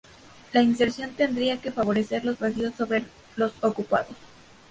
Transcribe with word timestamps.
La 0.51 0.63
inserción 0.63 1.11
tendría 1.13 1.61
que 1.61 1.71
favorecer 1.71 2.25
los 2.25 2.39
vacíos 2.39 2.73
sobre 2.75 3.05
los 3.35 3.53
ocupados. 3.61 4.15